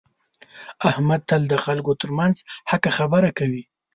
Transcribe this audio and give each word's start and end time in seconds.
احمد 0.89 1.21
تل 1.29 1.41
د 1.51 1.55
خلکو 1.65 1.91
ترمنځ 2.01 2.35
حقه 2.71 2.91
خبره 2.99 3.29
کوي. 3.37 3.63